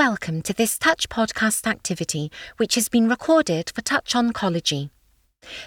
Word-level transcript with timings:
welcome 0.00 0.40
to 0.40 0.54
this 0.54 0.78
Touch 0.78 1.10
podcast 1.10 1.66
activity, 1.66 2.32
which 2.56 2.74
has 2.74 2.88
been 2.88 3.06
recorded 3.06 3.70
for 3.74 3.82
Touch 3.82 4.14
Oncology. 4.14 4.88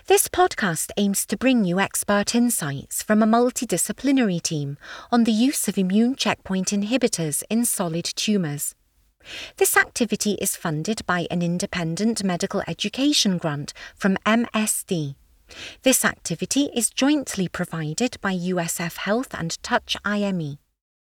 This 0.08 0.28
podcast 0.28 0.90
aims 0.98 1.28
to 1.28 1.38
bring 1.38 1.66
you 1.66 1.80
expert 1.80 2.34
insights 2.34 3.04
from 3.04 3.22
a 3.22 3.28
multidisciplinary 3.28 4.42
team 4.42 4.80
on 5.12 5.26
the 5.26 5.32
use 5.32 5.68
of 5.68 5.78
immune 5.78 6.16
checkpoint 6.16 6.70
inhibitors 6.70 7.44
in 7.48 7.64
solid 7.64 8.06
tumours. 8.06 8.74
This 9.58 9.78
activity 9.78 10.32
is 10.42 10.56
funded 10.56 11.06
by 11.06 11.28
an 11.30 11.44
independent 11.44 12.24
medical 12.24 12.64
education 12.68 13.38
grant 13.38 13.72
from 13.96 14.18
MSD. 14.26 15.14
This 15.84 16.04
activity 16.04 16.72
is 16.74 16.90
jointly 16.90 17.48
provided 17.48 18.18
by 18.20 18.34
USF 18.34 18.98
Health 18.98 19.36
and 19.36 19.62
Touch 19.62 19.96
IME. 20.04 20.58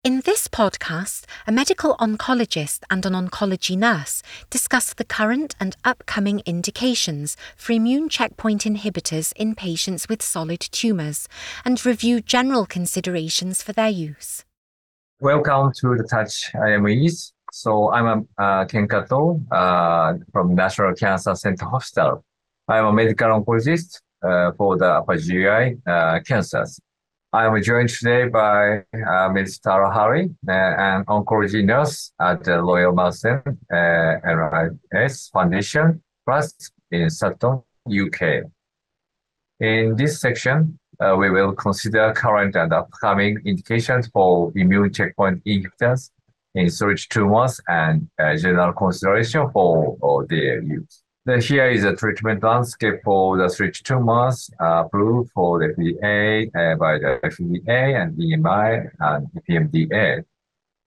In 0.07 0.21
this 0.21 0.47
podcast, 0.47 1.25
a 1.45 1.51
medical 1.51 1.97
oncologist 1.97 2.83
and 2.89 3.05
an 3.05 3.11
oncology 3.11 3.77
nurse 3.77 4.23
discuss 4.49 4.93
the 4.93 5.03
current 5.03 5.53
and 5.59 5.75
upcoming 5.83 6.41
indications 6.45 7.35
for 7.57 7.73
immune 7.73 8.07
checkpoint 8.07 8.63
inhibitors 8.63 9.33
in 9.35 9.53
patients 9.53 10.07
with 10.07 10.21
solid 10.23 10.61
tumours 10.61 11.27
and 11.65 11.85
review 11.85 12.21
general 12.21 12.65
considerations 12.65 13.61
for 13.61 13.73
their 13.73 13.89
use. 13.89 14.45
Welcome 15.19 15.73
to 15.81 15.97
the 15.97 16.07
Touch 16.09 16.53
IMEs. 16.55 17.33
So 17.51 17.91
I'm 17.91 18.29
uh, 18.37 18.63
Ken 18.63 18.87
Kato 18.87 19.41
uh, 19.51 20.13
from 20.31 20.55
National 20.55 20.93
Cancer 20.93 21.35
Center 21.35 21.65
Hospital. 21.65 22.23
I'm 22.69 22.85
a 22.85 22.93
medical 22.93 23.27
oncologist 23.27 23.99
uh, 24.23 24.53
for 24.57 24.77
the 24.77 24.85
upper 24.85 25.17
GI 25.17 25.79
uh, 25.85 26.21
cancers. 26.25 26.79
I'm 27.33 27.61
joined 27.61 27.89
today 27.89 28.29
by 28.29 28.85
uh, 28.93 29.29
Ms. 29.33 29.59
Tara 29.59 29.93
Hurley, 29.93 30.33
uh, 30.47 30.51
an 30.51 31.03
oncology 31.05 31.61
nurse 31.61 32.13
at 32.21 32.45
the 32.45 32.61
Royal 32.61 32.93
Marsden 32.93 33.41
uh, 33.69 33.75
NHS 33.75 35.31
Foundation 35.31 36.01
Trust 36.23 36.71
in 36.89 37.09
Sutton, 37.09 37.61
UK. 37.85 38.43
In 39.59 39.97
this 39.97 40.21
section, 40.21 40.79
uh, 41.01 41.17
we 41.19 41.29
will 41.29 41.51
consider 41.51 42.13
current 42.13 42.55
and 42.55 42.71
upcoming 42.71 43.41
indications 43.45 44.07
for 44.07 44.53
immune 44.55 44.93
checkpoint 44.93 45.43
inhibitors 45.43 46.11
in 46.55 46.69
solid 46.69 46.99
tumors 47.09 47.59
and 47.67 48.07
uh, 48.19 48.37
general 48.37 48.71
consideration 48.71 49.49
for, 49.51 49.97
for 49.99 50.25
their 50.27 50.63
use. 50.63 51.03
The, 51.27 51.41
here 51.41 51.69
is 51.69 51.83
a 51.83 51.93
treatment 51.93 52.41
landscape 52.41 53.01
for 53.03 53.37
the 53.37 53.49
solid 53.49 53.73
tumors 53.73 54.49
uh, 54.61 54.85
approved 54.85 55.29
for 55.31 55.59
the 55.59 55.73
FDA 55.73 56.47
uh, 56.55 56.77
by 56.77 56.99
the 56.99 57.19
FDA 57.21 58.01
and 58.01 58.17
EMA 58.17 58.83
and 59.01 59.27
PMDA. 59.45 60.23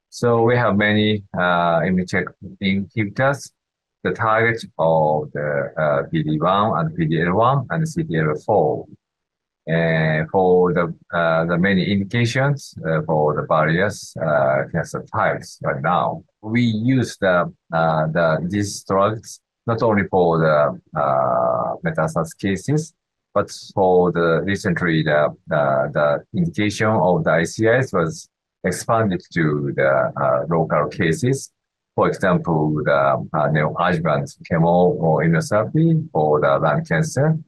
So 0.09 0.43
we 0.45 0.57
have 0.57 0.79
many 0.79 1.25
uh, 1.39 1.81
inhibitors. 1.81 3.51
The 4.03 4.13
target 4.13 4.65
of 4.79 5.31
the 5.33 5.75
uh, 5.77 6.09
PD-1 6.11 6.81
and 6.81 6.97
PD-L1 6.97 7.67
and 7.69 7.85
CTLA-4 7.85 8.87
and 9.67 10.31
for 10.31 10.73
the 10.73 10.95
uh, 11.13 11.45
the 11.45 11.59
many 11.59 11.85
indications 11.93 12.75
uh, 12.89 13.03
for 13.03 13.35
the 13.35 13.47
various 13.47 14.17
uh, 14.17 14.63
cancer 14.73 15.05
types 15.13 15.59
right 15.63 15.83
now. 15.83 16.25
We 16.41 16.63
use 16.63 17.19
the 17.19 17.53
uh, 17.71 18.07
the 18.07 18.49
these 18.49 18.83
drugs 18.85 19.41
not 19.67 19.83
only 19.83 20.05
for 20.09 20.39
the 20.39 21.01
uh, 21.01 21.77
metastasis 21.85 22.37
cases, 22.39 22.95
but 23.35 23.51
for 23.75 24.13
the 24.13 24.43
recently 24.45 25.03
the 25.03 25.35
the, 25.47 25.91
the 25.95 26.39
indication 26.39 26.89
of 26.89 27.25
the 27.25 27.31
ICIs 27.31 27.93
was 27.93 28.29
expanded 28.65 29.23
to 29.33 29.73
the 29.77 30.13
uh, 30.21 30.45
local 30.49 30.89
cases. 30.89 31.53
For 31.95 32.09
example, 32.09 32.83
the 32.85 32.93
uh, 32.93 33.49
neoadjuvant 33.49 34.37
chemo 34.51 34.95
or 34.99 35.25
immunotherapy 35.25 36.09
for 36.13 36.41
the 36.41 36.59
lung 36.59 36.85
cancer 36.85 37.39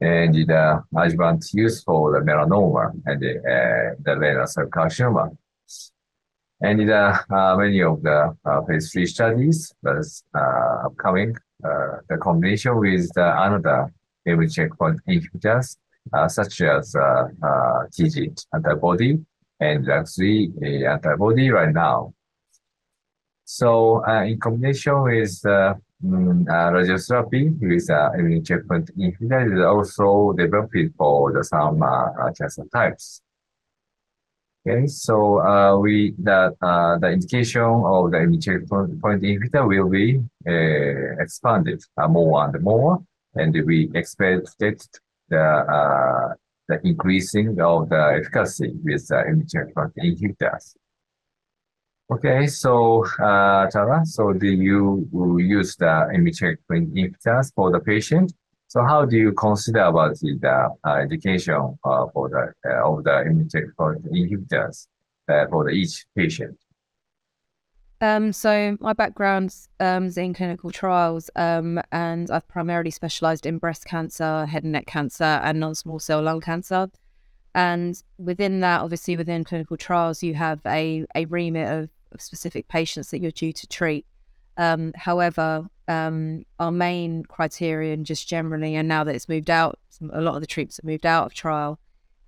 and 0.00 0.34
the 0.34 0.82
adjuvant 0.96 1.44
use 1.52 1.82
for 1.82 2.12
the 2.12 2.20
melanoma 2.24 2.92
and 3.06 3.20
the, 3.20 3.38
uh, 3.38 3.94
the 4.02 4.18
renal 4.18 4.46
cell 4.46 4.66
carcinoma. 4.66 5.36
And 6.62 6.90
uh, 6.90 7.18
many 7.56 7.82
of 7.82 8.02
the 8.02 8.36
uh, 8.44 8.62
phase 8.62 8.92
three 8.92 9.06
studies 9.06 9.72
that's 9.82 10.24
uh, 10.34 10.86
upcoming, 10.86 11.34
the 11.60 12.18
combination 12.20 12.78
with 12.78 13.08
the 13.14 13.42
another 13.42 13.92
immune 14.26 14.50
checkpoint 14.50 15.00
inhibitors, 15.08 15.76
such 16.28 16.60
as 16.60 16.94
TIGIT 17.92 18.44
antibody 18.54 19.18
and 19.60 19.86
LAG3 19.86 20.86
antibody 20.86 21.50
right 21.50 21.72
now. 21.72 22.12
So 23.44 24.04
in 24.04 24.38
combination 24.38 25.02
with 25.02 25.42
mm, 26.04 26.48
uh, 26.48 26.70
radiotherapy 26.72 27.58
with 27.60 27.90
uh, 27.90 28.10
immune 28.18 28.44
checkpoint 28.44 28.90
inhibitor 28.98 29.54
is 29.54 29.64
also 29.64 30.32
developed 30.36 30.76
for 30.96 31.32
the 31.32 31.44
some 31.44 31.82
uh, 31.82 32.32
cancer 32.32 32.64
types. 32.72 33.22
Okay, 34.66 34.86
so 34.88 35.40
uh, 35.40 35.78
we 35.78 36.14
the 36.18 36.54
uh, 36.60 36.98
the 36.98 37.08
indication 37.08 37.62
of 37.62 38.10
the 38.10 38.18
immune 38.18 38.42
checkpoint 38.42 39.22
inhibitor 39.22 39.66
will 39.66 39.88
be 39.88 40.20
uh, 40.46 41.22
expanded 41.22 41.82
uh, 41.96 42.06
more 42.06 42.44
and 42.44 42.62
more, 42.62 43.02
and 43.36 43.54
we 43.64 43.90
expected 43.94 44.82
the 45.30 45.40
uh, 45.40 46.34
the 46.68 46.78
increasing 46.86 47.58
of 47.58 47.88
the 47.88 48.20
efficacy 48.20 48.74
with 48.84 49.10
uh, 49.10 49.24
immune 49.24 49.48
checkpoint 49.48 49.94
inhibitors. 49.96 50.74
Okay, 52.12 52.46
so 52.46 53.06
uh, 53.18 53.66
Tara, 53.70 54.04
so 54.04 54.34
do 54.34 54.46
you 54.46 55.08
use 55.40 55.74
the 55.76 56.10
immune 56.12 56.34
checkpoint 56.34 56.94
inhibitors 56.94 57.50
for 57.54 57.70
the 57.70 57.80
patient? 57.80 58.30
So 58.70 58.84
how 58.84 59.04
do 59.04 59.16
you 59.16 59.32
consider 59.32 59.80
about 59.80 60.16
the 60.20 60.38
uh, 60.84 60.90
education 60.92 61.76
uh, 61.82 62.06
for 62.14 62.28
the 62.28 62.70
uh, 62.70 62.88
of 62.88 63.02
the 63.02 63.24
inhibitors 64.12 64.86
uh, 65.28 65.46
for 65.50 65.64
the 65.64 65.70
each 65.70 66.06
patient? 66.16 66.56
Um, 68.00 68.32
so 68.32 68.76
my 68.78 68.92
background 68.92 69.56
um, 69.80 70.04
is 70.04 70.16
in 70.16 70.34
clinical 70.34 70.70
trials, 70.70 71.30
um, 71.34 71.80
and 71.90 72.30
I've 72.30 72.46
primarily 72.46 72.92
specialised 72.92 73.44
in 73.44 73.58
breast 73.58 73.86
cancer, 73.86 74.46
head 74.46 74.62
and 74.62 74.70
neck 74.70 74.86
cancer, 74.86 75.24
and 75.24 75.58
non-small 75.58 75.98
cell 75.98 76.22
lung 76.22 76.40
cancer. 76.40 76.90
And 77.56 78.00
within 78.18 78.60
that, 78.60 78.82
obviously, 78.82 79.16
within 79.16 79.42
clinical 79.42 79.78
trials, 79.78 80.22
you 80.22 80.34
have 80.34 80.60
a 80.64 81.04
a 81.16 81.24
remit 81.24 81.68
of 81.68 81.90
of 82.12 82.22
specific 82.22 82.68
patients 82.68 83.10
that 83.10 83.20
you're 83.20 83.32
due 83.32 83.52
to 83.52 83.66
treat. 83.66 84.06
Um, 84.56 84.92
however, 84.94 85.68
um, 85.90 86.44
our 86.60 86.70
main 86.70 87.24
criterion, 87.24 88.04
just 88.04 88.28
generally, 88.28 88.76
and 88.76 88.86
now 88.86 89.02
that 89.02 89.16
it's 89.16 89.28
moved 89.28 89.50
out, 89.50 89.76
a 90.12 90.20
lot 90.20 90.36
of 90.36 90.40
the 90.40 90.46
troops 90.46 90.76
have 90.76 90.84
moved 90.84 91.04
out 91.04 91.26
of 91.26 91.34
trial, 91.34 91.80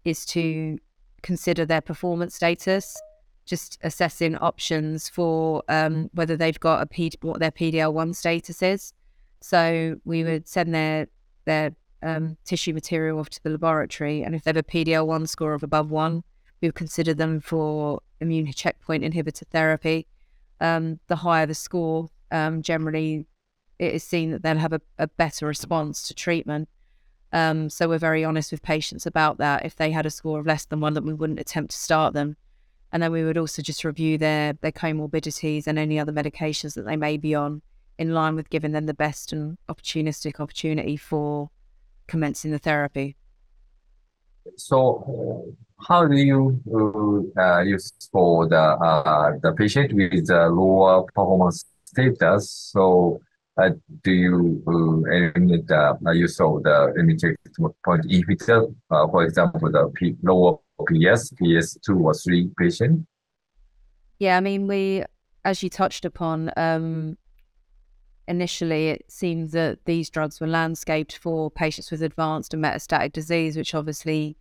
is 0.04 0.26
to 0.26 0.78
consider 1.22 1.64
their 1.64 1.80
performance 1.80 2.34
status, 2.34 3.00
just 3.46 3.78
assessing 3.84 4.36
options 4.38 5.08
for 5.08 5.62
um, 5.68 6.10
whether 6.12 6.36
they've 6.36 6.58
got 6.58 6.82
a 6.82 6.86
P- 6.86 7.12
what 7.20 7.38
their 7.38 7.52
PDL1 7.52 8.16
status 8.16 8.62
is. 8.64 8.92
So 9.40 9.94
we 10.04 10.24
would 10.24 10.48
send 10.48 10.74
their 10.74 11.06
their 11.44 11.70
um, 12.02 12.36
tissue 12.44 12.74
material 12.74 13.20
off 13.20 13.30
to 13.30 13.42
the 13.44 13.50
laboratory, 13.50 14.24
and 14.24 14.34
if 14.34 14.42
they 14.42 14.48
have 14.48 14.56
a 14.56 14.64
PDL1 14.64 15.28
score 15.28 15.54
of 15.54 15.62
above 15.62 15.88
one, 15.88 16.24
we 16.60 16.66
would 16.66 16.74
consider 16.74 17.14
them 17.14 17.40
for 17.40 18.00
immune 18.20 18.50
checkpoint 18.52 19.04
inhibitor 19.04 19.46
therapy. 19.52 20.08
Um, 20.60 20.98
the 21.06 21.16
higher 21.16 21.46
the 21.46 21.54
score, 21.54 22.08
um, 22.32 22.62
generally, 22.62 23.26
it 23.82 23.94
is 23.94 24.04
seen 24.04 24.30
that 24.30 24.42
they'll 24.44 24.58
have 24.58 24.72
a, 24.72 24.80
a 24.96 25.08
better 25.08 25.44
response 25.44 26.06
to 26.06 26.14
treatment. 26.14 26.68
Um, 27.32 27.68
so 27.68 27.88
we're 27.88 27.98
very 27.98 28.24
honest 28.24 28.52
with 28.52 28.62
patients 28.62 29.06
about 29.06 29.38
that. 29.38 29.66
If 29.66 29.74
they 29.74 29.90
had 29.90 30.06
a 30.06 30.10
score 30.10 30.38
of 30.38 30.46
less 30.46 30.66
than 30.66 30.80
one, 30.80 30.94
that 30.94 31.02
we 31.02 31.12
wouldn't 31.14 31.40
attempt 31.40 31.72
to 31.72 31.78
start 31.78 32.14
them. 32.14 32.36
And 32.92 33.02
then 33.02 33.10
we 33.10 33.24
would 33.24 33.38
also 33.38 33.60
just 33.60 33.84
review 33.84 34.18
their 34.18 34.52
their 34.52 34.70
comorbidities 34.70 35.66
and 35.66 35.78
any 35.78 35.98
other 35.98 36.12
medications 36.12 36.74
that 36.74 36.84
they 36.84 36.96
may 36.96 37.16
be 37.16 37.34
on, 37.34 37.62
in 37.98 38.14
line 38.14 38.36
with 38.36 38.50
giving 38.50 38.72
them 38.72 38.86
the 38.86 38.94
best 38.94 39.32
and 39.32 39.58
opportunistic 39.68 40.38
opportunity 40.38 40.96
for 40.96 41.50
commencing 42.06 42.52
the 42.52 42.58
therapy. 42.58 43.16
So, 44.56 45.56
how 45.88 46.06
do 46.06 46.16
you 46.16 46.62
uh, 47.36 47.60
use 47.62 47.92
for 48.12 48.46
the 48.46 48.60
uh, 48.60 49.32
the 49.42 49.52
patient 49.54 49.92
with 49.94 50.26
the 50.26 50.48
lower 50.50 51.02
performance 51.04 51.64
status? 51.86 52.70
So, 52.72 53.20
uh, 53.58 53.70
do 54.02 54.12
you 54.12 54.62
uh, 54.66 55.38
limit 55.38 55.66
the 55.66 55.98
uh, 56.06 56.10
use 56.12 56.36
the 56.36 56.92
immune 56.96 57.36
point 57.84 58.04
inhibitor, 58.04 58.74
uh, 58.90 59.06
for 59.08 59.24
example, 59.24 59.70
the 59.70 59.90
P 59.94 60.16
lower 60.22 60.58
PS, 60.88 61.32
PS2 61.32 62.00
or 62.00 62.14
3 62.14 62.50
patient? 62.58 63.06
Yeah, 64.18 64.36
I 64.36 64.40
mean, 64.40 64.66
we, 64.66 65.04
as 65.44 65.62
you 65.62 65.68
touched 65.68 66.04
upon, 66.04 66.50
um, 66.56 67.18
initially 68.26 68.88
it 68.88 69.04
seemed 69.08 69.50
that 69.50 69.84
these 69.84 70.08
drugs 70.08 70.40
were 70.40 70.46
landscaped 70.46 71.18
for 71.18 71.50
patients 71.50 71.90
with 71.90 72.02
advanced 72.02 72.54
and 72.54 72.64
metastatic 72.64 73.12
disease, 73.12 73.56
which 73.56 73.74
obviously 73.74 74.36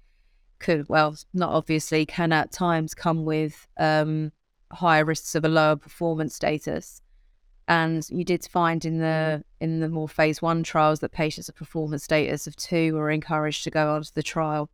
could, 0.59 0.87
well, 0.87 1.15
not 1.33 1.51
obviously, 1.51 2.05
can 2.05 2.31
at 2.31 2.51
times 2.51 2.93
come 2.93 3.25
with 3.25 3.67
um, 3.77 4.31
higher 4.71 5.03
risks 5.03 5.35
of 5.35 5.43
a 5.43 5.49
lower 5.49 5.75
performance 5.75 6.35
status. 6.35 7.01
And 7.67 8.05
you 8.09 8.23
did 8.23 8.45
find 8.45 8.83
in 8.83 8.99
the 8.99 9.43
in 9.59 9.79
the 9.79 9.89
more 9.89 10.09
phase 10.09 10.41
one 10.41 10.63
trials 10.63 10.99
that 10.99 11.11
patients 11.11 11.47
of 11.47 11.55
performance 11.55 12.03
status 12.03 12.47
of 12.47 12.55
two 12.55 12.95
were 12.95 13.09
encouraged 13.09 13.63
to 13.63 13.69
go 13.69 13.93
onto 13.95 14.09
the 14.13 14.23
trial. 14.23 14.69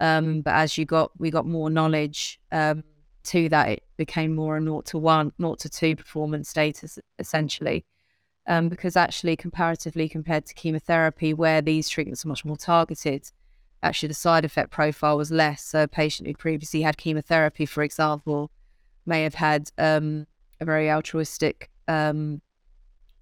Um, 0.00 0.42
but 0.42 0.54
as 0.54 0.78
you 0.78 0.84
got 0.84 1.10
we 1.18 1.30
got 1.30 1.46
more 1.46 1.70
knowledge 1.70 2.38
um, 2.52 2.84
to 3.24 3.48
that, 3.48 3.68
it 3.68 3.82
became 3.96 4.34
more 4.34 4.56
a 4.56 4.60
naught 4.60 4.86
to 4.86 4.98
one, 4.98 5.32
naught 5.38 5.58
to 5.60 5.68
two 5.68 5.96
performance 5.96 6.48
status 6.48 6.98
essentially. 7.18 7.84
Um, 8.46 8.70
because 8.70 8.96
actually, 8.96 9.36
comparatively 9.36 10.08
compared 10.08 10.46
to 10.46 10.54
chemotherapy, 10.54 11.34
where 11.34 11.60
these 11.60 11.86
treatments 11.88 12.24
are 12.24 12.28
much 12.28 12.46
more 12.46 12.56
targeted, 12.56 13.30
actually 13.82 14.08
the 14.08 14.14
side 14.14 14.44
effect 14.44 14.70
profile 14.70 15.18
was 15.18 15.30
less. 15.30 15.62
So 15.64 15.82
a 15.82 15.88
patient 15.88 16.28
who 16.28 16.34
previously 16.34 16.80
had 16.80 16.96
chemotherapy, 16.96 17.66
for 17.66 17.82
example, 17.82 18.50
may 19.04 19.22
have 19.22 19.34
had 19.34 19.70
um, 19.76 20.26
a 20.60 20.64
very 20.64 20.90
altruistic 20.90 21.68
um, 21.88 22.40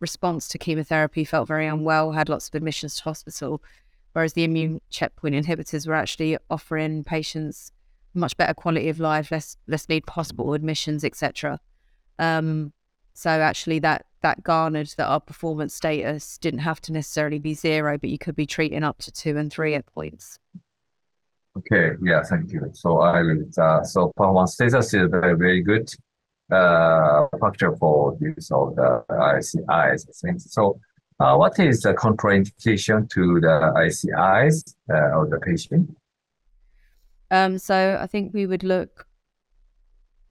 response 0.00 0.48
to 0.48 0.58
chemotherapy, 0.58 1.24
felt 1.24 1.48
very 1.48 1.66
unwell, 1.66 2.12
had 2.12 2.28
lots 2.28 2.48
of 2.48 2.54
admissions 2.54 2.96
to 2.96 3.04
hospital, 3.04 3.62
whereas 4.12 4.34
the 4.34 4.44
immune 4.44 4.80
checkpoint 4.90 5.34
inhibitors 5.34 5.86
were 5.86 5.94
actually 5.94 6.36
offering 6.50 7.04
patients 7.04 7.72
much 8.14 8.36
better 8.36 8.54
quality 8.54 8.88
of 8.88 8.98
life, 8.98 9.30
less 9.30 9.56
less 9.66 9.88
need 9.88 10.04
hospital 10.08 10.54
admissions, 10.54 11.04
etc. 11.04 11.60
Um, 12.18 12.72
so 13.14 13.30
actually, 13.30 13.78
that 13.80 14.06
that 14.22 14.42
garnered 14.42 14.92
that 14.96 15.06
our 15.06 15.20
performance 15.20 15.74
status 15.74 16.38
didn't 16.38 16.60
have 16.60 16.80
to 16.82 16.92
necessarily 16.92 17.38
be 17.38 17.54
zero, 17.54 17.98
but 17.98 18.10
you 18.10 18.18
could 18.18 18.36
be 18.36 18.46
treating 18.46 18.82
up 18.82 18.98
to 18.98 19.12
two 19.12 19.36
and 19.36 19.52
three 19.52 19.74
at 19.74 19.86
points. 19.86 20.38
Okay, 21.58 21.92
yeah, 22.02 22.22
thank 22.22 22.52
you. 22.52 22.70
So 22.74 22.98
I 22.98 23.22
will. 23.22 23.44
Uh, 23.56 23.82
so 23.82 24.12
performance 24.16 24.54
status 24.54 24.92
is 24.92 25.08
very 25.10 25.36
very 25.36 25.62
good 25.62 25.88
uh, 26.50 27.26
factor 27.40 27.74
for 27.76 28.16
use 28.20 28.50
of 28.50 28.76
the 28.76 29.04
ICIs. 29.10 30.06
I 30.08 30.12
think 30.12 30.40
so. 30.40 30.80
Uh, 31.18 31.34
what 31.34 31.58
is 31.58 31.80
the 31.80 31.94
contraindication 31.94 33.08
to 33.10 33.40
the 33.40 33.72
ICIs 33.76 34.74
uh, 34.92 35.20
of 35.20 35.30
the 35.30 35.38
patient? 35.38 35.96
Um, 37.30 37.58
so 37.58 37.98
I 38.00 38.06
think 38.06 38.34
we 38.34 38.46
would 38.46 38.62
look 38.62 39.06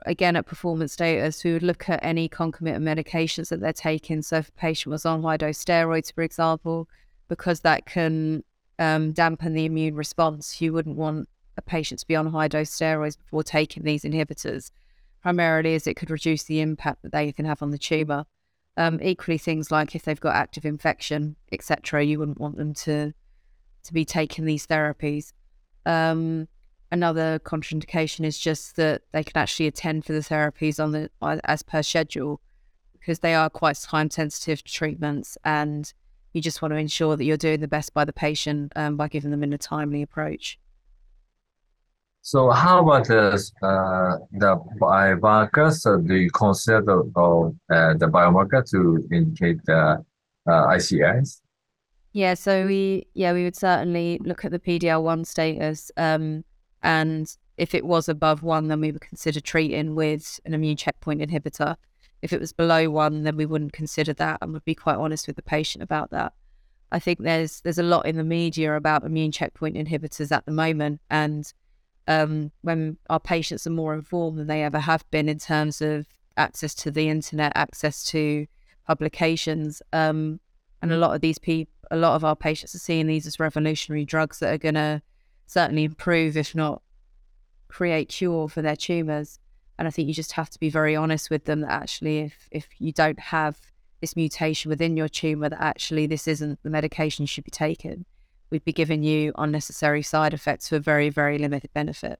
again 0.05 0.35
at 0.35 0.45
performance 0.45 0.93
status. 0.93 1.43
We 1.43 1.53
would 1.53 1.63
look 1.63 1.89
at 1.89 1.99
any 2.03 2.29
concomitant 2.29 2.85
medications 2.85 3.49
that 3.49 3.59
they're 3.59 3.73
taking. 3.73 4.21
So 4.21 4.37
if 4.37 4.49
a 4.49 4.53
patient 4.53 4.91
was 4.91 5.05
on 5.05 5.23
high 5.23 5.37
dose 5.37 5.63
steroids, 5.63 6.13
for 6.13 6.21
example, 6.21 6.87
because 7.27 7.61
that 7.61 7.85
can 7.85 8.43
um, 8.79 9.11
dampen 9.11 9.53
the 9.53 9.65
immune 9.65 9.95
response, 9.95 10.61
you 10.61 10.71
wouldn't 10.71 10.97
want 10.97 11.27
a 11.57 11.61
patient 11.61 11.99
to 12.01 12.07
be 12.07 12.15
on 12.15 12.27
high 12.27 12.47
dose 12.47 12.69
steroids 12.69 13.17
before 13.17 13.43
taking 13.43 13.83
these 13.83 14.03
inhibitors, 14.03 14.71
primarily 15.25 15.73
as 15.73 15.87
it 15.87 15.95
could 15.95 16.11
reduce 16.11 16.43
the 16.43 16.61
impact 16.61 17.01
that 17.01 17.11
they 17.11 17.31
can 17.31 17.45
have 17.45 17.63
on 17.63 17.71
the 17.71 17.79
tumour. 17.79 18.25
Um, 18.77 18.99
equally, 19.01 19.39
things 19.39 19.71
like 19.71 19.95
if 19.95 20.03
they've 20.03 20.19
got 20.19 20.35
active 20.35 20.65
infection, 20.65 21.35
etc., 21.51 22.03
you 22.05 22.19
wouldn't 22.19 22.39
want 22.39 22.57
them 22.57 22.75
to 22.85 23.11
to 23.85 23.93
be 23.93 24.05
taking 24.05 24.45
these 24.45 24.67
therapies. 24.67 25.33
Um, 25.83 26.47
another 26.91 27.39
contraindication 27.39 28.23
is 28.23 28.37
just 28.37 28.75
that 28.75 29.01
they 29.13 29.23
can 29.23 29.35
actually 29.41 29.65
attend 29.65 30.05
for 30.05 30.13
the 30.13 30.19
therapies 30.19 30.83
on 30.83 30.91
the 30.91 31.09
as 31.43 31.63
per 31.63 31.81
schedule 31.81 32.39
because 32.93 33.19
they 33.19 33.33
are 33.33 33.49
quite 33.49 33.77
time 33.77 34.11
sensitive 34.11 34.63
treatments 34.63 35.39
and 35.43 35.91
you 36.33 36.41
just 36.41 36.61
want 36.61 36.71
to 36.71 36.77
ensure 36.77 37.15
that 37.15 37.23
you're 37.23 37.35
doing 37.35 37.61
the 37.61 37.67
best 37.67 37.95
by 37.95 38.05
the 38.05 38.13
patient 38.13 38.73
um, 38.75 38.95
by 38.95 39.07
giving 39.07 39.31
them 39.31 39.41
in 39.41 39.53
a 39.53 39.57
timely 39.57 40.03
approach. 40.03 40.59
So 42.25 42.49
how 42.49 42.79
about 42.79 43.05
the, 43.05 43.33
uh, 43.61 44.17
the 44.31 44.59
biomarkers? 44.81 46.07
Do 46.07 46.15
you 46.15 46.31
consider 46.31 46.81
the, 46.81 47.55
uh, 47.69 47.93
the 47.93 48.07
biomarker 48.07 48.67
to 48.71 49.07
indicate 49.15 49.63
the 49.65 50.03
uh, 50.47 50.49
ICIs? 50.49 51.41
Yeah, 52.13 52.33
so 52.33 52.65
we 52.65 53.05
yeah 53.13 53.31
we 53.31 53.43
would 53.43 53.55
certainly 53.55 54.19
look 54.23 54.43
at 54.43 54.49
the 54.49 54.57
PDL 54.57 55.03
one 55.03 55.23
status, 55.23 55.91
um, 55.97 56.43
and 56.81 57.27
if 57.57 57.75
it 57.75 57.85
was 57.85 58.09
above 58.09 58.41
one, 58.41 58.69
then 58.69 58.81
we 58.81 58.91
would 58.91 59.01
consider 59.01 59.39
treating 59.39 59.93
with 59.93 60.39
an 60.45 60.55
immune 60.55 60.77
checkpoint 60.77 61.21
inhibitor. 61.21 61.75
If 62.23 62.33
it 62.33 62.39
was 62.39 62.53
below 62.53 62.89
one, 62.89 63.21
then 63.21 63.37
we 63.37 63.45
wouldn't 63.45 63.73
consider 63.73 64.13
that, 64.13 64.39
and 64.41 64.51
would 64.53 64.65
be 64.65 64.73
quite 64.73 64.97
honest 64.97 65.27
with 65.27 65.35
the 65.35 65.43
patient 65.43 65.83
about 65.83 66.09
that. 66.09 66.33
I 66.91 66.97
think 66.97 67.19
there's 67.19 67.61
there's 67.61 67.77
a 67.77 67.83
lot 67.83 68.07
in 68.07 68.15
the 68.15 68.23
media 68.23 68.75
about 68.75 69.03
immune 69.03 69.31
checkpoint 69.31 69.75
inhibitors 69.75 70.31
at 70.31 70.47
the 70.47 70.51
moment, 70.51 71.01
and 71.11 71.53
um, 72.07 72.51
when 72.61 72.97
our 73.09 73.19
patients 73.19 73.65
are 73.65 73.71
more 73.71 73.93
informed 73.93 74.37
than 74.37 74.47
they 74.47 74.63
ever 74.63 74.79
have 74.79 75.09
been 75.11 75.27
in 75.27 75.39
terms 75.39 75.81
of 75.81 76.07
access 76.37 76.73
to 76.75 76.91
the 76.91 77.09
internet, 77.09 77.51
access 77.55 78.03
to 78.05 78.45
publications, 78.85 79.81
um, 79.93 80.39
and 80.81 80.91
a 80.91 80.97
lot 80.97 81.15
of 81.15 81.21
these 81.21 81.39
people, 81.39 81.73
a 81.91 81.95
lot 81.95 82.15
of 82.15 82.23
our 82.23 82.35
patients 82.35 82.75
are 82.75 82.79
seeing 82.79 83.07
these 83.07 83.25
as 83.25 83.39
revolutionary 83.39 84.05
drugs 84.05 84.39
that 84.39 84.53
are 84.53 84.57
going 84.57 84.75
to 84.75 85.01
certainly 85.47 85.83
improve, 85.83 86.37
if 86.37 86.53
not 86.53 86.81
create 87.67 88.09
cure 88.09 88.47
for 88.47 88.61
their 88.61 88.75
tumors. 88.75 89.39
And 89.77 89.87
I 89.87 89.91
think 89.91 90.07
you 90.07 90.13
just 90.13 90.33
have 90.33 90.49
to 90.51 90.59
be 90.59 90.69
very 90.69 90.95
honest 90.95 91.29
with 91.29 91.45
them 91.45 91.61
that 91.61 91.71
actually, 91.71 92.19
if 92.19 92.47
if 92.51 92.69
you 92.79 92.91
don't 92.91 93.19
have 93.19 93.59
this 93.99 94.15
mutation 94.15 94.69
within 94.69 94.95
your 94.95 95.09
tumor, 95.09 95.49
that 95.49 95.61
actually 95.61 96.07
this 96.07 96.27
isn't 96.27 96.61
the 96.63 96.69
medication 96.69 97.23
you 97.23 97.27
should 97.27 97.43
be 97.43 97.51
taking 97.51 98.05
we'd 98.49 98.65
be 98.65 98.73
giving 98.73 99.03
you 99.03 99.33
unnecessary 99.37 100.01
side 100.01 100.33
effects 100.33 100.69
for 100.69 100.79
very, 100.79 101.09
very 101.09 101.37
limited 101.37 101.71
benefit. 101.73 102.19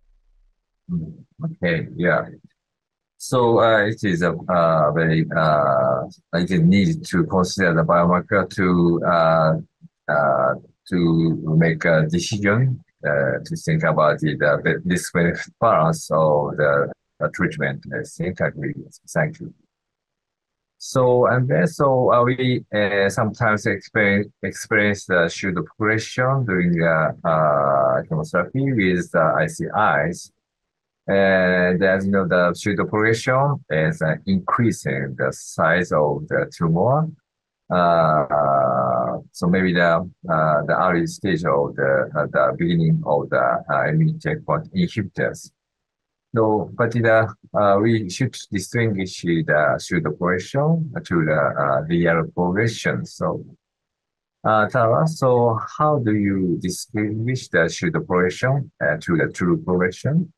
Okay, 1.44 1.88
yeah. 1.95 2.25
So 3.18 3.60
uh, 3.60 3.88
it 3.88 4.04
is 4.04 4.22
a 4.22 4.33
uh, 4.33 4.92
very 4.92 5.25
uh, 5.36 6.04
it 6.33 6.51
is 6.51 6.62
needed 6.62 7.06
to 7.07 7.24
consider 7.25 7.74
the 7.74 7.83
biomarker 7.83 8.48
to 8.50 9.01
uh, 9.06 9.54
uh, 10.12 10.56
to 10.89 11.56
make 11.57 11.86
a 11.86 12.06
decision 12.07 12.83
uh, 13.04 13.39
to 13.44 13.56
think 13.56 13.83
about 13.83 14.19
the, 14.19 14.36
the 14.36 14.81
risk 14.86 15.13
benefit 15.13 15.54
balance 15.60 16.10
of 16.12 16.57
the, 16.57 16.92
the 17.19 17.30
treatment. 17.30 17.83
I 17.94 18.04
think 18.04 18.42
I 18.42 18.48
agree. 18.48 18.74
Thank 19.10 19.39
you. 19.39 19.54
So 20.88 21.26
and 21.26 21.48
then 21.48 21.66
so 21.66 22.14
uh, 22.14 22.24
we 22.24 22.64
uh, 22.72 23.10
sometimes 23.10 23.66
experience 23.66 24.28
experience 24.44 25.08
the 25.08 25.28
pseudo 25.28 25.64
progression 25.64 26.46
during 26.46 26.74
the 26.74 26.96
uh, 27.26 28.04
chemotherapy 28.08 28.72
with 28.72 29.10
the 29.12 29.26
ICIs. 29.46 30.30
And 31.08 31.84
as 31.84 32.06
you 32.06 32.12
know, 32.12 32.28
the 32.28 32.54
pseudo 32.54 32.86
progression 32.86 33.65
is 33.68 34.00
uh, 34.04 34.18
increasing 34.27 35.15
the 35.18 35.34
size 35.34 35.92
of 35.92 36.27
the 36.27 36.51
tumor. 36.56 37.10
Uh, 37.68 39.18
so 39.32 39.48
maybe 39.48 39.74
the 39.74 39.92
uh, 40.30 40.62
the 40.68 40.75
early 40.86 41.08
stage 41.08 41.44
of 41.46 41.75
the 41.77 42.30
the 42.32 42.56
beginning 42.60 43.01
of 43.08 43.27
the 43.32 43.44
immune 43.89 44.20
checkpoint 44.20 44.72
inhibitors 44.75 45.50
no, 46.36 46.70
but 46.74 46.94
uh, 46.96 47.77
we 47.82 48.10
should 48.10 48.36
distinguish 48.51 49.22
the 49.22 49.75
pseudo 49.77 50.12
progression 50.12 50.92
to 51.06 51.25
the 51.25 51.39
uh, 51.63 51.82
real 51.88 52.24
progression. 52.36 53.06
So, 53.06 53.46
uh, 54.44 54.68
Tara, 54.68 55.08
so 55.08 55.58
how 55.77 56.00
do 56.00 56.13
you 56.13 56.60
distinguish 56.62 57.48
the 57.48 57.70
pseudo 57.70 58.01
progression 58.01 58.70
uh, 58.84 58.98
to 58.98 59.18
the 59.18 59.32
true 59.34 59.63
progression? 59.63 60.34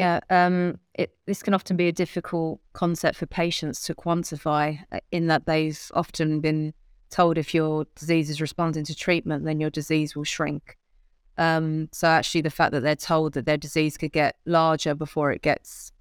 Yeah, 0.00 0.20
um, 0.28 0.78
it, 0.94 1.16
this 1.26 1.42
can 1.42 1.54
often 1.54 1.76
be 1.76 1.88
a 1.88 1.92
difficult 1.92 2.60
concept 2.72 3.16
for 3.16 3.26
patients 3.26 3.82
to 3.82 3.94
quantify 3.94 4.80
uh, 4.90 4.98
in 5.12 5.28
that 5.28 5.46
they've 5.46 5.80
often 5.94 6.40
been 6.40 6.74
told 7.10 7.38
if 7.38 7.54
your 7.54 7.86
disease 7.94 8.28
is 8.28 8.40
responding 8.40 8.84
to 8.84 8.94
treatment, 8.94 9.44
then 9.44 9.60
your 9.60 9.70
disease 9.70 10.16
will 10.16 10.24
shrink. 10.24 10.76
Um, 11.38 11.88
so 11.92 12.08
actually, 12.08 12.40
the 12.42 12.50
fact 12.50 12.72
that 12.72 12.80
they're 12.80 12.96
told 12.96 13.34
that 13.34 13.46
their 13.46 13.56
disease 13.56 13.96
could 13.96 14.12
get 14.12 14.36
larger 14.44 14.94
before 14.94 15.30
it 15.30 15.40
gets 15.40 15.92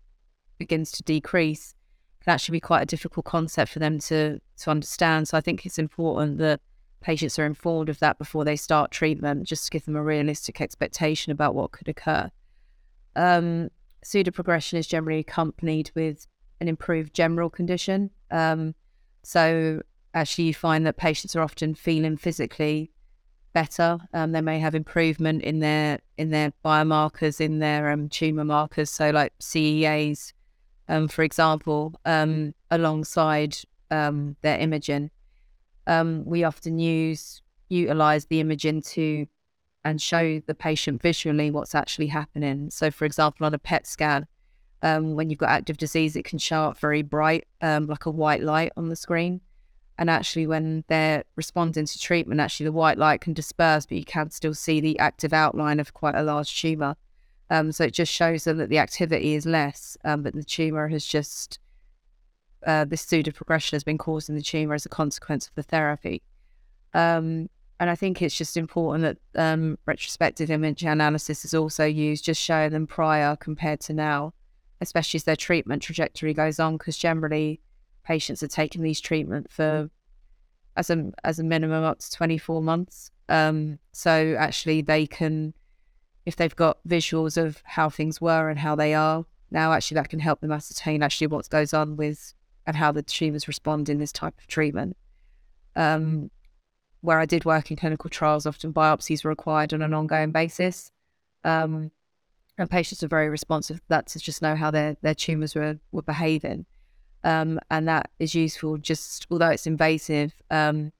begins 0.57 0.91
to 0.91 1.03
decrease 1.03 1.75
can 2.23 2.33
actually 2.33 2.53
be 2.53 2.59
quite 2.59 2.81
a 2.81 2.85
difficult 2.87 3.25
concept 3.25 3.71
for 3.71 3.79
them 3.79 3.99
to 3.99 4.39
to 4.57 4.71
understand. 4.71 5.27
So 5.27 5.37
I 5.37 5.41
think 5.41 5.65
it's 5.65 5.77
important 5.77 6.39
that 6.39 6.59
patients 7.01 7.37
are 7.37 7.45
informed 7.45 7.89
of 7.89 7.99
that 7.99 8.17
before 8.17 8.43
they 8.43 8.55
start 8.55 8.89
treatment, 8.91 9.47
just 9.47 9.65
to 9.65 9.69
give 9.69 9.85
them 9.85 9.95
a 9.95 10.03
realistic 10.03 10.59
expectation 10.59 11.31
about 11.31 11.53
what 11.53 11.71
could 11.71 11.87
occur. 11.87 12.31
Um, 13.15 13.69
pseudo 14.03 14.31
progression 14.31 14.79
is 14.79 14.87
generally 14.87 15.19
accompanied 15.19 15.91
with 15.95 16.27
an 16.59 16.67
improved 16.67 17.13
general 17.13 17.51
condition. 17.51 18.09
Um, 18.31 18.73
so 19.23 19.81
actually, 20.15 20.45
you 20.45 20.53
find 20.55 20.87
that 20.87 20.97
patients 20.97 21.35
are 21.35 21.41
often 21.41 21.75
feeling 21.75 22.17
physically 22.17 22.91
better. 23.61 23.97
Um, 24.13 24.33
they 24.33 24.41
may 24.41 24.59
have 24.59 24.75
improvement 24.75 25.41
in 25.41 25.57
their 25.59 25.99
in 26.17 26.29
their 26.29 26.49
biomarkers, 26.63 27.41
in 27.41 27.57
their 27.57 27.89
um, 27.93 28.07
tumor 28.07 28.45
markers. 28.45 28.89
So 28.91 29.09
like 29.09 29.33
CEAs, 29.39 30.33
um, 30.87 31.07
for 31.07 31.23
example, 31.23 31.99
um, 32.05 32.53
alongside 32.69 33.57
um, 33.89 34.35
their 34.43 34.59
imaging. 34.59 35.09
Um, 35.87 36.23
we 36.33 36.43
often 36.43 36.77
use 36.77 37.41
utilize 37.69 38.23
the 38.27 38.39
imaging 38.39 38.83
to 38.93 39.25
and 39.83 39.99
show 40.01 40.39
the 40.45 40.53
patient 40.53 41.01
visually 41.01 41.49
what's 41.49 41.73
actually 41.73 42.07
happening. 42.07 42.69
So, 42.69 42.91
for 42.91 43.05
example, 43.05 43.45
on 43.47 43.53
a 43.53 43.59
PET 43.69 43.87
scan, 43.87 44.27
Um, 44.83 45.15
when 45.15 45.29
you've 45.29 45.39
got 45.39 45.49
active 45.49 45.77
disease, 45.77 46.15
it 46.15 46.25
can 46.29 46.39
show 46.39 46.61
up 46.67 46.77
very 46.77 47.01
bright, 47.01 47.43
um, 47.61 47.87
like 47.87 48.05
a 48.05 48.11
white 48.11 48.43
light 48.43 48.71
on 48.77 48.89
the 48.89 48.95
screen. 48.95 49.41
And 49.99 50.09
actually, 50.09 50.45
when 50.45 50.83
they're 50.87 51.23
responding 51.35 51.85
to 51.85 51.99
treatment, 51.99 52.39
actually 52.39 52.65
the 52.65 52.71
white 52.71 52.97
light 52.97 53.21
can 53.21 53.33
disperse, 53.33 53.85
but 53.85 53.97
you 53.97 54.05
can 54.05 54.29
still 54.29 54.53
see 54.53 54.79
the 54.79 54.99
active 54.99 55.33
outline 55.33 55.79
of 55.79 55.93
quite 55.93 56.15
a 56.15 56.23
large 56.23 56.61
tumor. 56.61 56.95
Um, 57.49 57.71
so 57.71 57.85
it 57.85 57.93
just 57.93 58.11
shows 58.11 58.43
them 58.43 58.57
that 58.57 58.69
the 58.69 58.77
activity 58.77 59.33
is 59.33 59.45
less, 59.45 59.97
um, 60.03 60.21
but 60.21 60.33
the 60.33 60.43
tumor 60.43 60.87
has 60.89 61.05
just 61.05 61.59
uh, 62.65 62.85
this 62.85 63.01
pseudo 63.01 63.31
progression 63.31 63.75
has 63.75 63.83
been 63.83 63.97
causing 63.97 64.35
the 64.35 64.41
tumor 64.41 64.73
as 64.73 64.85
a 64.85 64.89
consequence 64.89 65.47
of 65.47 65.55
the 65.55 65.63
therapy. 65.63 66.21
Um, 66.93 67.49
and 67.79 67.89
I 67.89 67.95
think 67.95 68.21
it's 68.21 68.37
just 68.37 68.57
important 68.57 69.19
that 69.33 69.41
um, 69.41 69.77
retrospective 69.85 70.49
image 70.49 70.83
analysis 70.83 71.45
is 71.45 71.53
also 71.53 71.85
used, 71.85 72.25
just 72.25 72.41
showing 72.41 72.71
them 72.71 72.87
prior 72.87 73.35
compared 73.35 73.79
to 73.81 73.93
now, 73.93 74.33
especially 74.81 75.19
as 75.19 75.23
their 75.25 75.35
treatment 75.35 75.83
trajectory 75.83 76.33
goes 76.33 76.59
on, 76.59 76.77
because 76.77 76.97
generally 76.97 77.61
patients 78.07 78.41
are 78.41 78.47
taking 78.47 78.81
these 78.81 79.01
treatment 79.01 79.51
for 79.51 79.89
as 80.77 80.89
a 80.89 81.11
as 81.23 81.39
a 81.39 81.43
minimum 81.43 81.83
up 81.83 81.99
to 81.99 82.11
24 82.11 82.61
months. 82.61 83.11
Um, 83.27 83.79
so 83.91 84.35
actually 84.39 84.81
they 84.81 85.05
can, 85.05 85.53
if 86.25 86.37
they've 86.37 86.55
got 86.55 86.77
visuals 86.87 87.35
of 87.35 87.61
how 87.65 87.89
things 87.89 88.21
were 88.21 88.49
and 88.49 88.57
how 88.57 88.75
they 88.75 88.93
are 88.93 89.25
now, 89.51 89.73
actually 89.73 89.95
that 89.95 90.09
can 90.09 90.19
help 90.19 90.39
them 90.39 90.53
ascertain 90.53 91.03
actually 91.03 91.27
what 91.27 91.49
goes 91.49 91.73
on 91.73 91.97
with 91.97 92.33
and 92.65 92.77
how 92.77 92.91
the 92.93 93.03
tumors 93.03 93.47
respond 93.47 93.89
in 93.89 93.97
this 93.97 94.13
type 94.13 94.37
of 94.39 94.47
treatment. 94.47 94.95
Um, 95.75 96.31
where 97.01 97.19
I 97.19 97.25
did 97.25 97.45
work 97.45 97.69
in 97.69 97.77
clinical 97.77 98.09
trials, 98.09 98.45
often 98.45 98.73
biopsies 98.73 99.23
were 99.23 99.29
required 99.29 99.73
on 99.73 99.81
an 99.81 99.93
ongoing 99.93 100.31
basis. 100.31 100.91
Um, 101.43 101.91
and 102.57 102.69
patients 102.69 103.03
are 103.03 103.07
very 103.07 103.29
responsive 103.29 103.77
to 103.77 103.83
that 103.89 104.07
to 104.07 104.19
just 104.19 104.41
know 104.41 104.55
how 104.55 104.71
their, 104.71 104.97
their 105.01 105.13
tumours 105.13 105.53
were, 105.55 105.77
were 105.91 106.01
behaving. 106.01 106.65
Um, 107.23 107.59
and 107.69 107.87
that 107.87 108.11
is 108.19 108.35
useful 108.35 108.77
just, 108.77 109.27
although 109.29 109.49
it's 109.49 109.67
invasive 109.67 110.33
um, 110.51 110.91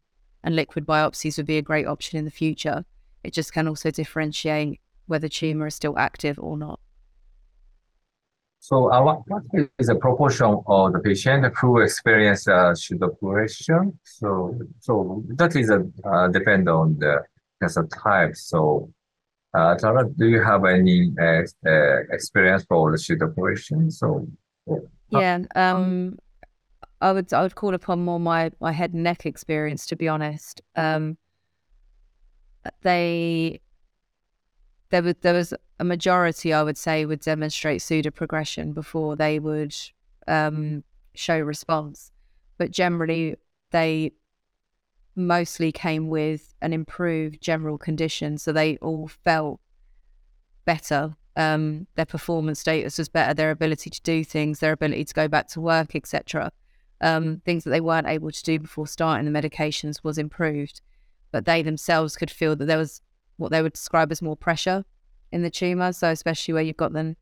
and 0.44 0.56
liquid 0.56 0.86
biopsies 0.86 1.38
would 1.38 1.46
be 1.46 1.58
a 1.58 1.62
great 1.62 1.88
option 1.88 2.18
in 2.18 2.26
the 2.26 2.32
future, 2.32 2.86
it 3.24 3.34
just 3.34 3.54
can 3.54 3.68
also 3.68 3.92
differentiate 3.92 4.80
whether 5.06 5.28
tumour 5.28 5.68
is 5.68 5.76
still 5.76 5.98
active 5.98 6.38
or 6.40 6.58
not. 6.58 6.80
So 8.60 8.92
our 8.92 9.24
what 9.28 9.44
is 9.80 9.88
the 9.88 9.96
proportion 9.96 10.62
of 10.68 10.92
the 10.92 11.00
patient 11.00 11.46
who 11.56 11.80
experience 11.80 12.48
uh, 12.48 12.74
pseudoproliferation? 12.74 13.94
So 14.04 14.58
so 14.80 15.24
that 15.38 15.56
is 15.56 15.70
a 15.70 15.86
uh, 16.04 16.28
depend 16.28 16.68
on 16.68 16.98
the 17.00 17.24
cancer 17.62 17.88
type. 18.04 18.36
So 18.36 18.92
uh, 19.54 19.76
Tara, 19.76 20.10
do 20.10 20.28
you 20.28 20.42
have 20.42 20.66
any 20.66 21.14
uh, 21.22 21.44
uh, 21.66 22.00
experience 22.12 22.66
for 22.68 22.92
the 22.92 22.98
pseudoproliferation? 22.98 23.92
So 23.92 24.28
yeah, 25.10 25.40
um, 25.56 26.18
I 27.02 27.12
would 27.12 27.32
I 27.34 27.42
would 27.42 27.56
call 27.56 27.74
upon 27.74 28.04
more 28.04 28.20
my 28.20 28.52
my 28.60 28.72
head 28.72 28.94
and 28.94 29.04
neck 29.04 29.26
experience 29.26 29.86
to 29.88 29.96
be 29.96 30.08
honest. 30.08 30.62
Um, 30.76 31.18
they 32.82 33.62
there 34.90 35.04
was 35.04 35.16
there 35.22 35.34
was 35.34 35.54
a 35.80 35.84
majority, 35.84 36.54
I 36.54 36.64
would 36.64 36.78
say, 36.78 37.06
would 37.06 37.20
demonstrate 37.22 37.82
pseudo 37.82 38.10
progression 38.12 38.74
before 38.74 39.16
they 39.16 39.40
would 39.40 39.76
um, 40.28 40.84
show 41.14 41.40
response. 41.40 42.12
But 42.58 42.72
generally, 42.72 43.36
they 43.72 44.14
mostly 45.16 45.72
came 45.72 46.08
with 46.08 46.56
an 46.62 46.74
improved 46.74 47.42
general 47.42 47.78
condition, 47.78 48.38
so 48.38 48.52
they 48.52 48.78
all 48.78 49.08
felt 49.08 49.60
better. 50.66 51.16
Um, 51.38 51.88
their 51.96 52.06
performance 52.06 52.60
status 52.60 52.98
was 52.98 53.08
better, 53.08 53.34
their 53.34 53.52
ability 53.52 53.90
to 53.92 54.02
do 54.02 54.24
things, 54.24 54.60
their 54.60 54.74
ability 54.74 55.06
to 55.06 55.14
go 55.14 55.28
back 55.28 55.48
to 55.50 55.62
work, 55.62 55.96
etc. 55.96 56.52
Um, 57.00 57.42
things 57.46 57.64
that 57.64 57.70
they 57.70 57.80
weren't 57.80 58.08
able 58.08 58.32
to 58.32 58.44
do 58.44 58.60
before 58.60 58.88
starting 58.88 59.32
the 59.32 59.40
medications 59.40 60.04
was 60.04 60.18
improved, 60.18 60.82
but 61.32 61.46
they 61.46 61.62
themselves 61.62 62.18
could 62.18 62.32
feel 62.32 62.56
that 62.56 62.66
there 62.66 62.78
was 62.78 63.02
what 63.38 63.52
they 63.52 63.62
would 63.62 63.74
describe 63.74 64.12
as 64.12 64.22
more 64.22 64.36
pressure 64.36 64.84
in 65.32 65.44
the 65.44 65.52
tumor. 65.52 65.94
So 65.94 66.10
especially 66.10 66.56
where 66.56 66.64
you've 66.64 66.76
got 66.76 66.94
them 66.94 67.16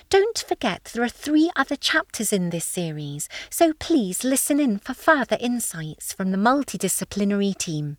Don't 0.08 0.38
forget 0.38 0.84
there 0.94 1.02
are 1.02 1.08
three 1.08 1.50
other 1.56 1.74
chapters 1.74 2.32
in 2.32 2.50
this 2.50 2.64
series, 2.64 3.28
so 3.50 3.72
please 3.72 4.22
listen 4.22 4.60
in 4.60 4.78
for 4.78 4.94
further 4.94 5.36
insights 5.40 6.12
from 6.12 6.30
the 6.30 6.38
multidisciplinary 6.38 7.58
team. 7.58 7.96